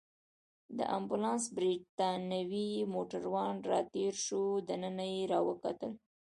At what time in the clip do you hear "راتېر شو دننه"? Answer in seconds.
3.71-5.05